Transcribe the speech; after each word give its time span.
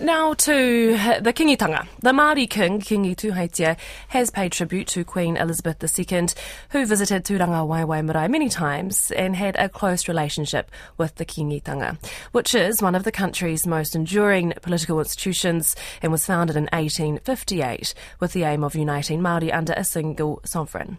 Now 0.00 0.32
to 0.32 0.92
the 1.20 1.32
kingitanga. 1.32 1.88
The 2.00 2.12
Māori 2.12 2.48
king, 2.48 2.80
Kingi 2.80 3.16
Tuheitia, 3.16 3.76
has 4.08 4.30
paid 4.30 4.52
tribute 4.52 4.86
to 4.88 5.02
Queen 5.02 5.36
Elizabeth 5.36 5.82
II, 5.82 6.28
who 6.70 6.86
visited 6.86 7.24
Turangawaewae 7.24 8.04
Marae 8.04 8.28
many 8.28 8.48
times 8.48 9.10
and 9.10 9.34
had 9.34 9.56
a 9.56 9.68
close 9.68 10.06
relationship 10.06 10.70
with 10.98 11.16
the 11.16 11.24
kingitanga, 11.24 11.98
which 12.30 12.54
is 12.54 12.80
one 12.80 12.94
of 12.94 13.02
the 13.02 13.10
country's 13.10 13.66
most 13.66 13.96
enduring 13.96 14.52
political 14.62 15.00
institutions 15.00 15.74
and 16.00 16.12
was 16.12 16.24
founded 16.24 16.54
in 16.54 16.68
1858 16.72 17.92
with 18.20 18.32
the 18.34 18.44
aim 18.44 18.62
of 18.62 18.76
uniting 18.76 19.20
Māori 19.20 19.52
under 19.52 19.72
a 19.72 19.82
single 19.82 20.40
sovereign. 20.44 20.98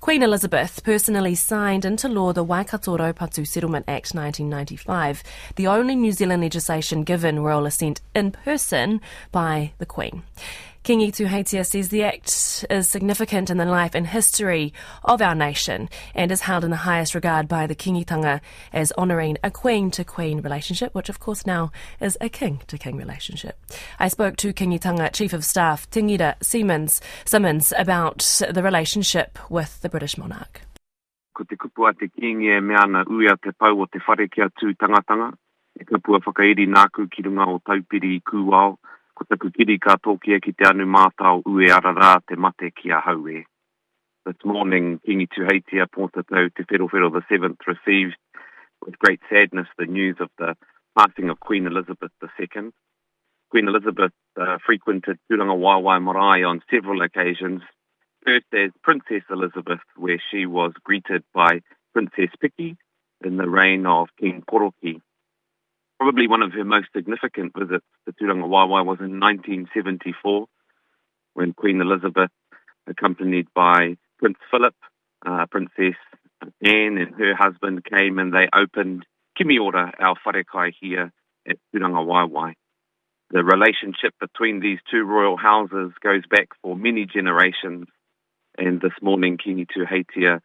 Queen 0.00 0.24
Elizabeth 0.24 0.82
personally 0.82 1.36
signed 1.36 1.84
into 1.84 2.08
law 2.08 2.32
the 2.32 2.42
Waikato 2.42 2.96
Raupatu 2.96 3.46
Settlement 3.46 3.84
Act 3.86 4.12
1995, 4.12 5.22
the 5.54 5.68
only 5.68 5.94
New 5.94 6.10
Zealand 6.10 6.42
legislation 6.42 7.04
given 7.04 7.38
royal 7.38 7.66
assent 7.66 8.00
in 8.12 8.34
person 8.44 9.00
by 9.32 9.72
the 9.78 9.86
Queen. 9.86 10.22
Kingi 10.82 11.12
Tuheitia 11.12 11.66
says 11.66 11.90
the 11.90 12.04
act 12.04 12.64
is 12.70 12.88
significant 12.88 13.50
in 13.50 13.58
the 13.58 13.66
life 13.66 13.94
and 13.94 14.06
history 14.06 14.72
of 15.04 15.20
our 15.20 15.34
nation 15.34 15.90
and 16.14 16.32
is 16.32 16.40
held 16.40 16.64
in 16.64 16.70
the 16.70 16.88
highest 16.88 17.14
regard 17.14 17.46
by 17.46 17.66
the 17.66 17.74
kingitanga 17.74 18.40
as 18.72 18.90
honouring 18.92 19.36
a 19.44 19.50
queen 19.50 19.90
to 19.90 20.04
queen 20.04 20.40
relationship, 20.40 20.94
which 20.94 21.10
of 21.10 21.20
course 21.20 21.44
now 21.44 21.70
is 22.00 22.16
a 22.22 22.30
king 22.30 22.62
to 22.66 22.78
king 22.78 22.96
relationship. 22.96 23.58
I 23.98 24.08
spoke 24.08 24.36
to 24.38 24.54
kingitanga 24.54 25.12
Chief 25.12 25.34
of 25.34 25.44
Staff 25.44 25.88
Tingira 25.90 26.42
Simmons, 26.42 27.02
Simmons 27.26 27.74
about 27.76 28.40
the 28.50 28.62
relationship 28.62 29.38
with 29.50 29.82
the 29.82 29.90
British 29.90 30.16
monarch. 30.16 30.62
Ko 31.36 31.44
te 31.44 31.56
kupua 31.56 31.92
te 31.92 32.08
kingi 32.08 32.56
e 32.56 32.60
me 32.60 32.74
ana 32.74 33.04
ui 33.10 33.26
a 33.26 33.36
te 33.36 33.52
pau 33.52 33.78
o 33.78 33.84
te 33.84 33.98
whare 34.08 34.26
kia 34.28 34.48
tū 34.58 34.74
tangatanga. 34.76 35.34
O 37.50 37.58
taupiri 37.66 38.14
i 38.16 38.20
kūwao 38.20 38.76
ko 39.20 39.24
taku 39.28 39.50
kiri 39.52 39.78
ka 39.78 39.96
tōkia 40.00 40.40
ki 40.42 40.52
te 40.56 40.64
anu 40.68 40.86
mātau 40.86 41.42
ue 41.46 41.66
arara 41.76 42.20
te 42.26 42.36
mate 42.36 42.70
ki 42.74 42.90
a 42.90 43.00
haue. 43.00 43.44
This 44.24 44.44
morning, 44.44 45.00
Kingi 45.06 45.26
Tuheitia 45.28 45.86
Pōtatau 45.86 46.48
Te 46.54 46.64
Whero 46.64 47.10
the 47.12 47.22
Seventh 47.28 47.60
received 47.66 48.16
with 48.84 48.98
great 48.98 49.20
sadness 49.30 49.66
the 49.78 49.86
news 49.86 50.16
of 50.20 50.30
the 50.38 50.56
passing 50.96 51.28
of 51.28 51.40
Queen 51.40 51.66
Elizabeth 51.66 52.12
II. 52.22 52.70
Queen 53.50 53.68
Elizabeth 53.68 54.12
uh, 54.40 54.58
frequented 54.64 55.18
Turangawaewae 55.30 56.02
Marae 56.02 56.44
on 56.44 56.62
several 56.70 57.02
occasions. 57.02 57.62
First 58.24 58.46
as 58.52 58.70
Princess 58.82 59.24
Elizabeth, 59.30 59.80
where 59.96 60.22
she 60.30 60.46
was 60.46 60.72
greeted 60.84 61.24
by 61.34 61.60
Princess 61.92 62.30
Piki 62.42 62.76
in 63.24 63.36
the 63.36 63.48
reign 63.48 63.86
of 63.86 64.08
King 64.18 64.44
Koroki. 64.50 65.00
Probably 66.00 66.28
one 66.28 66.42
of 66.42 66.52
her 66.52 66.64
most 66.64 66.86
significant 66.96 67.52
visits 67.54 67.84
to 68.06 68.12
Turangawaewae 68.14 68.86
was 68.86 69.00
in 69.00 69.20
1974 69.20 70.46
when 71.34 71.52
Queen 71.52 71.82
Elizabeth, 71.82 72.30
accompanied 72.86 73.48
by 73.54 73.96
Prince 74.18 74.38
Philip, 74.50 74.74
uh, 75.26 75.44
Princess 75.50 75.96
Anne 76.64 76.96
and 76.96 77.14
her 77.18 77.34
husband 77.36 77.84
came 77.84 78.18
and 78.18 78.32
they 78.32 78.48
opened 78.54 79.04
Kimiora, 79.38 79.92
our 80.00 80.16
wharekai 80.26 80.72
here 80.80 81.12
at 81.46 81.56
Turangawaewae. 81.74 82.54
The 83.30 83.44
relationship 83.44 84.14
between 84.18 84.60
these 84.60 84.78
two 84.90 85.04
royal 85.04 85.36
houses 85.36 85.92
goes 86.02 86.22
back 86.30 86.48
for 86.62 86.76
many 86.76 87.04
generations 87.04 87.88
and 88.56 88.80
this 88.80 88.96
morning 89.02 89.36
Kingi 89.36 89.66
Tuheitia 89.66 90.40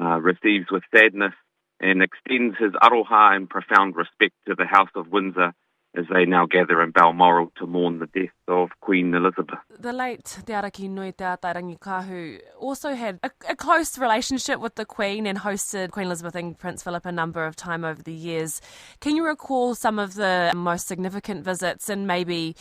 uh, 0.00 0.20
receives 0.22 0.68
with 0.70 0.82
sadness 0.96 1.34
and 1.80 2.02
extends 2.02 2.56
his 2.58 2.72
aroha 2.72 3.36
and 3.36 3.48
profound 3.48 3.96
respect 3.96 4.34
to 4.46 4.54
the 4.54 4.66
House 4.66 4.90
of 4.94 5.08
Windsor 5.08 5.52
as 5.96 6.06
they 6.12 6.24
now 6.24 6.46
gather 6.46 6.82
in 6.82 6.90
Balmoral 6.90 7.52
to 7.56 7.66
mourn 7.66 7.98
the 7.98 8.06
death 8.06 8.32
of 8.48 8.70
Queen 8.80 9.14
Elizabeth. 9.14 9.58
The 9.78 9.92
late 9.92 10.24
Te 10.24 10.52
Arikinui 10.52 11.16
Te 11.16 11.24
Atairangi 11.24 11.78
Kahu 11.78 12.40
also 12.58 12.94
had 12.94 13.18
a, 13.22 13.30
a, 13.48 13.56
close 13.56 13.96
relationship 13.98 14.60
with 14.60 14.74
the 14.74 14.84
Queen 14.84 15.26
and 15.26 15.38
hosted 15.38 15.90
Queen 15.90 16.06
Elizabeth 16.06 16.34
and 16.34 16.58
Prince 16.58 16.82
Philip 16.82 17.06
a 17.06 17.12
number 17.12 17.46
of 17.46 17.56
times 17.56 17.84
over 17.84 18.02
the 18.02 18.12
years. 18.12 18.60
Can 19.00 19.16
you 19.16 19.24
recall 19.24 19.74
some 19.74 19.98
of 19.98 20.14
the 20.14 20.52
most 20.54 20.86
significant 20.86 21.44
visits 21.44 21.88
and 21.88 22.06
maybe 22.06 22.56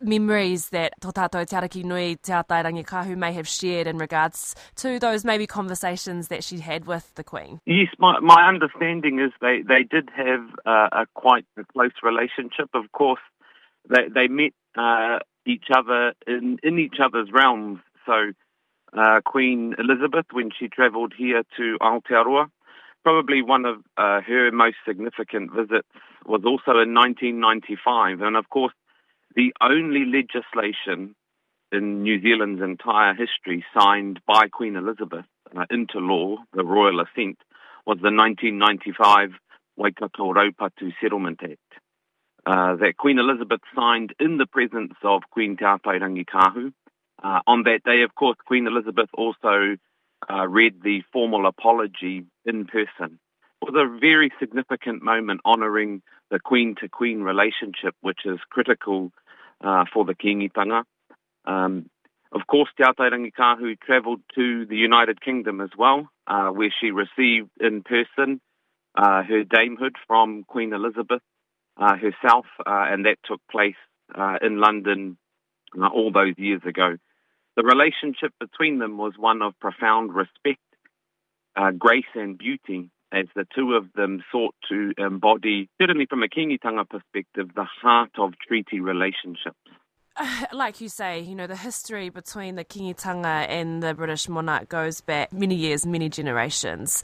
memories 0.00 0.70
that 0.70 0.94
Tō 1.00 1.12
Tātou 1.12 1.46
Te 1.46 1.56
Arikinui 1.56 2.20
Te 2.22 2.32
Atairangi 2.32 2.84
Kahu 2.84 3.16
may 3.16 3.32
have 3.32 3.48
shared 3.48 3.86
in 3.86 3.98
regards 3.98 4.54
to 4.76 4.98
those 4.98 5.24
maybe 5.24 5.46
conversations 5.46 6.28
that 6.28 6.44
she 6.44 6.58
had 6.58 6.86
with 6.86 7.14
the 7.14 7.24
Queen? 7.24 7.60
Yes, 7.66 7.88
my, 7.98 8.18
my 8.20 8.46
understanding 8.46 9.20
is 9.20 9.32
they, 9.40 9.62
they 9.66 9.82
did 9.82 10.08
have 10.16 10.44
uh, 10.66 10.88
a 10.92 11.06
quite 11.14 11.46
a 11.56 11.64
close 11.64 11.92
relationship 12.02 12.63
of 12.72 12.90
course, 12.92 13.20
they, 13.88 14.08
they 14.14 14.28
met 14.28 14.52
uh, 14.76 15.18
each 15.46 15.66
other 15.74 16.14
in, 16.26 16.58
in 16.62 16.78
each 16.78 16.96
other's 17.02 17.28
realms. 17.32 17.80
So, 18.06 18.32
uh, 18.96 19.20
Queen 19.24 19.74
Elizabeth, 19.78 20.26
when 20.32 20.50
she 20.58 20.68
travelled 20.68 21.12
here 21.16 21.42
to 21.56 21.78
Aotearoa, 21.80 22.46
probably 23.02 23.42
one 23.42 23.64
of 23.64 23.76
uh, 23.96 24.20
her 24.22 24.50
most 24.52 24.76
significant 24.86 25.52
visits 25.52 25.88
was 26.26 26.42
also 26.44 26.80
in 26.80 26.94
1995. 26.94 28.22
And 28.22 28.36
of 28.36 28.48
course, 28.48 28.72
the 29.36 29.52
only 29.60 30.04
legislation 30.06 31.14
in 31.72 32.02
New 32.02 32.20
Zealand's 32.22 32.62
entire 32.62 33.14
history 33.14 33.64
signed 33.78 34.20
by 34.26 34.48
Queen 34.48 34.76
Elizabeth 34.76 35.26
uh, 35.56 35.64
into 35.70 35.98
law, 35.98 36.36
the 36.54 36.64
Royal 36.64 37.00
Assent, 37.00 37.38
was 37.86 37.98
the 38.00 38.10
1995 38.10 39.30
Waikato 39.76 40.32
Raupatu 40.32 40.92
Settlement 41.00 41.40
Act. 41.42 41.83
Uh, 42.46 42.76
that 42.76 42.98
Queen 42.98 43.18
Elizabeth 43.18 43.62
signed 43.74 44.12
in 44.20 44.36
the 44.36 44.44
presence 44.44 44.92
of 45.02 45.22
Queen 45.30 45.56
Te 45.56 45.64
Atairangi 45.64 46.26
Kahu. 46.26 46.74
Uh, 47.22 47.40
on 47.46 47.62
that 47.62 47.80
day, 47.84 48.02
of 48.02 48.14
course, 48.14 48.36
Queen 48.44 48.66
Elizabeth 48.66 49.08
also 49.14 49.76
uh, 50.30 50.46
read 50.46 50.82
the 50.82 51.02
formal 51.10 51.46
apology 51.46 52.24
in 52.44 52.66
person. 52.66 53.18
It 53.62 53.72
was 53.72 53.74
a 53.74 53.98
very 53.98 54.30
significant 54.38 55.02
moment 55.02 55.40
honouring 55.46 56.02
the 56.30 56.38
Queen 56.38 56.74
to 56.80 56.88
Queen 56.88 57.22
relationship, 57.22 57.94
which 58.02 58.20
is 58.26 58.38
critical 58.50 59.10
uh, 59.62 59.84
for 59.90 60.04
the 60.04 60.14
kingitanga. 60.14 60.82
Um, 61.46 61.88
of 62.30 62.46
course, 62.46 62.68
Te 62.76 62.82
Atairangi 62.82 63.32
Kahu 63.32 63.78
travelled 63.80 64.20
to 64.34 64.66
the 64.66 64.76
United 64.76 65.22
Kingdom 65.22 65.62
as 65.62 65.70
well, 65.78 66.10
uh, 66.26 66.48
where 66.48 66.74
she 66.78 66.90
received 66.90 67.48
in 67.58 67.82
person 67.82 68.40
uh, 68.96 69.22
her 69.22 69.44
damehood 69.44 69.94
from 70.06 70.44
Queen 70.44 70.74
Elizabeth 70.74 71.22
uh, 71.76 71.96
herself, 71.96 72.46
uh, 72.60 72.86
and 72.90 73.06
that 73.06 73.16
took 73.24 73.40
place 73.50 73.76
uh, 74.14 74.36
in 74.42 74.60
London 74.60 75.16
uh, 75.80 75.86
all 75.88 76.12
those 76.12 76.34
years 76.36 76.62
ago. 76.66 76.96
The 77.56 77.62
relationship 77.62 78.32
between 78.40 78.78
them 78.78 78.98
was 78.98 79.14
one 79.16 79.42
of 79.42 79.58
profound 79.60 80.14
respect, 80.14 80.60
uh, 81.56 81.70
grace, 81.70 82.04
and 82.14 82.36
beauty, 82.36 82.90
as 83.12 83.26
the 83.36 83.46
two 83.54 83.74
of 83.74 83.92
them 83.94 84.24
sought 84.32 84.54
to 84.68 84.92
embody, 84.98 85.68
certainly 85.80 86.06
from 86.06 86.22
a 86.22 86.28
kingitanga 86.28 86.88
perspective, 86.88 87.50
the 87.54 87.64
heart 87.64 88.10
of 88.18 88.32
treaty 88.46 88.80
relationships. 88.80 89.56
like 90.52 90.80
you 90.80 90.88
say, 90.88 91.20
you 91.20 91.34
know, 91.34 91.46
the 91.46 91.56
history 91.56 92.08
between 92.08 92.54
the 92.54 92.64
kingitanga 92.64 93.48
and 93.48 93.82
the 93.82 93.94
British 93.94 94.28
monarch 94.28 94.68
goes 94.68 95.00
back 95.00 95.32
many 95.32 95.54
years, 95.54 95.84
many 95.84 96.08
generations. 96.08 97.02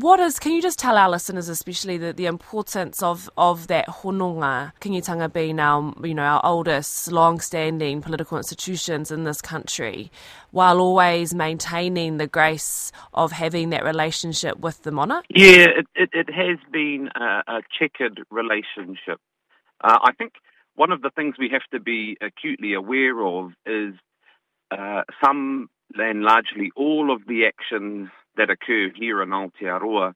What 0.00 0.20
is, 0.20 0.38
can 0.38 0.52
you 0.52 0.62
just 0.62 0.78
tell 0.78 0.96
our 0.96 1.10
listeners, 1.10 1.48
especially 1.48 1.98
the, 1.98 2.12
the 2.12 2.26
importance 2.26 3.02
of, 3.02 3.28
of 3.36 3.66
that 3.66 3.88
hononga, 3.88 4.72
kingitanga 4.80 5.32
being 5.32 5.58
our, 5.58 5.92
you 6.04 6.14
know, 6.14 6.22
our 6.22 6.40
oldest, 6.44 7.10
long-standing 7.10 8.00
political 8.02 8.38
institutions 8.38 9.10
in 9.10 9.24
this 9.24 9.42
country, 9.42 10.12
while 10.52 10.78
always 10.78 11.34
maintaining 11.34 12.18
the 12.18 12.28
grace 12.28 12.92
of 13.12 13.32
having 13.32 13.70
that 13.70 13.82
relationship 13.82 14.60
with 14.60 14.84
the 14.84 14.92
monarch? 14.92 15.24
Yeah, 15.30 15.66
it, 15.78 15.86
it, 15.96 16.10
it 16.12 16.32
has 16.32 16.58
been 16.70 17.08
a, 17.16 17.42
a 17.48 17.62
checkered 17.76 18.20
relationship. 18.30 19.18
Uh, 19.82 19.98
I 20.00 20.12
think 20.12 20.34
one 20.76 20.92
of 20.92 21.02
the 21.02 21.10
things 21.10 21.34
we 21.40 21.48
have 21.50 21.66
to 21.72 21.80
be 21.80 22.16
acutely 22.20 22.72
aware 22.72 23.20
of 23.20 23.50
is 23.66 23.94
uh, 24.70 25.02
some 25.24 25.70
and 25.94 26.22
largely 26.22 26.70
all 26.76 27.12
of 27.12 27.26
the 27.26 27.46
actions 27.46 28.10
that 28.38 28.50
occur 28.50 28.90
here 28.94 29.22
in 29.22 29.28
Aotearoa 29.28 30.14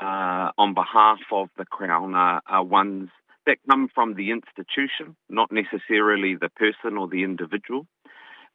uh, 0.00 0.50
on 0.56 0.74
behalf 0.74 1.18
of 1.30 1.48
the 1.58 1.64
Crown 1.64 2.14
are, 2.14 2.40
are 2.46 2.64
ones 2.64 3.10
that 3.46 3.58
come 3.68 3.88
from 3.94 4.14
the 4.14 4.30
institution, 4.30 5.16
not 5.28 5.52
necessarily 5.52 6.34
the 6.34 6.48
person 6.48 6.96
or 6.96 7.08
the 7.08 7.22
individual. 7.22 7.86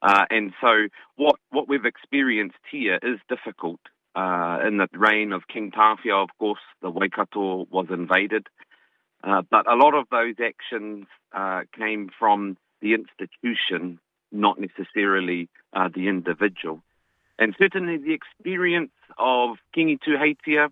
Uh, 0.02 0.25
and 0.30 0.54
so 0.60 0.88
what, 1.16 1.36
what 1.52 1.68
we've 1.69 1.86
experienced 1.86 2.58
here 2.69 3.00
is 3.02 3.19
difficult. 3.30 3.80
Uh, 4.13 4.60
in 4.68 4.78
the 4.78 4.88
reign 4.94 5.31
of 5.31 5.48
King 5.48 5.72
Tawhiao, 5.72 6.24
of 6.24 6.30
course, 6.38 6.60
the 6.81 6.90
Waikato 6.90 7.66
was 7.72 7.88
invaded. 7.90 8.48
Uh, 9.24 9.42
but 9.50 9.72
a 9.72 9.75
lot 9.75 9.94
of 9.94 10.06
those 10.12 10.36
actions 10.44 11.06
uh, 11.31 11.62
came 11.78 12.10
from 12.19 12.58
the 12.81 12.94
institution, 12.94 14.00
not 14.31 14.60
necessarily 14.60 15.48
uh, 15.74 15.88
the 15.94 16.08
individual. 16.10 16.81
And 17.42 17.56
certainly 17.58 17.98
the 17.98 18.14
experience 18.14 18.92
of 19.18 19.58
Kingi 19.76 19.98
Tuheitia 20.00 20.70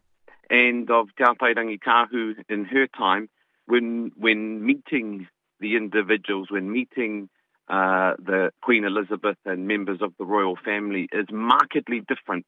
and 0.51 0.89
of 0.91 1.07
Te 1.17 1.23
Atairangi 1.23 1.79
Kahu 1.79 2.35
in 2.47 2.63
her 2.65 2.85
time 2.85 3.27
when, 3.65 4.11
when 4.15 4.63
meeting 4.63 5.27
the 5.59 5.75
individuals 5.75 6.51
when 6.51 6.71
meeting 6.71 7.27
uh, 7.69 8.13
the 8.23 8.51
Queen 8.61 8.83
Elizabeth 8.83 9.37
and 9.45 9.67
members 9.67 9.99
of 10.01 10.13
the 10.19 10.25
royal 10.25 10.55
family 10.55 11.09
is 11.11 11.25
markedly 11.31 12.01
different 12.01 12.45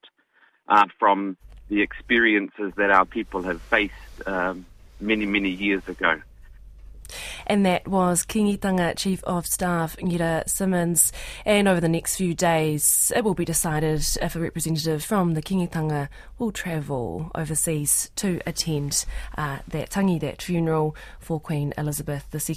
uh, 0.68 0.86
from 1.00 1.36
the 1.70 1.82
experiences 1.82 2.74
that 2.78 2.92
our 2.92 3.06
people 3.06 3.42
have 3.42 3.62
faced 3.64 3.94
um, 4.28 4.68
many, 5.00 5.26
many 5.26 5.50
years 5.50 5.82
ago. 5.88 6.22
And 7.48 7.66
that 7.66 7.88
was 7.88 8.26
Kingitanga 8.26 8.96
Chief 8.98 9.24
of 9.24 9.46
Staff 9.46 9.98
Ngira 9.98 10.50
Simmons. 10.50 11.12
And 11.46 11.68
over 11.68 11.80
the 11.80 11.90
next 11.90 12.16
few 12.16 12.34
days, 12.34 13.12
it 13.16 13.24
will 13.24 13.34
be 13.34 13.46
decided 13.46 14.06
if 14.22 14.36
a 14.36 14.40
representative 14.40 15.04
from 15.04 15.34
the 15.34 15.42
Kingitanga 15.42 16.10
will 16.38 16.52
travel 16.52 17.32
overseas 17.36 18.10
to 18.16 18.42
attend 18.46 19.06
uh, 19.38 19.60
that 19.68 19.90
tangi, 19.90 20.20
that 20.20 20.42
funeral 20.42 20.96
for 21.20 21.40
Queen 21.40 21.74
Elizabeth 21.78 22.28
II. 22.34 22.56